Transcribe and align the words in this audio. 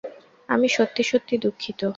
আমি 0.49 0.67
সত্যি 0.69 1.03
সত্যি 1.03 1.35
দুঃখিত। 1.37 1.81